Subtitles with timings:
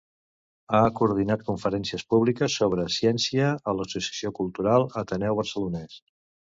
[0.77, 6.05] Ha coordinat conferències públiques sobre ciència a l’associació cultural Ateneu Barcelonès.